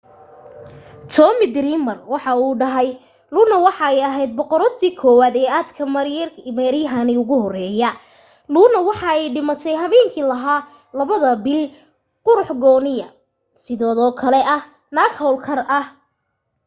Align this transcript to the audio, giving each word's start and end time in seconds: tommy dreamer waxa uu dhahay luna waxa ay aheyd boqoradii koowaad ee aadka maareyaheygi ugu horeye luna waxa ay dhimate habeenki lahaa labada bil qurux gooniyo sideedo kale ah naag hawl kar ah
tommy 1.13 1.45
dreamer 1.55 1.97
waxa 2.13 2.31
uu 2.45 2.53
dhahay 2.61 2.89
luna 3.33 3.55
waxa 3.65 3.85
ay 3.91 3.99
aheyd 4.09 4.31
boqoradii 4.37 4.97
koowaad 5.01 5.35
ee 5.41 5.49
aadka 5.57 5.83
maareyaheygi 5.95 7.19
ugu 7.23 7.35
horeye 7.43 7.89
luna 8.53 8.79
waxa 8.87 9.07
ay 9.15 9.21
dhimate 9.35 9.71
habeenki 9.81 10.21
lahaa 10.31 10.67
labada 10.97 11.31
bil 11.45 11.61
qurux 12.25 12.49
gooniyo 12.63 13.07
sideedo 13.63 14.05
kale 14.21 14.39
ah 14.55 14.61
naag 14.95 15.11
hawl 15.19 15.37
kar 15.45 15.59
ah 15.79 15.85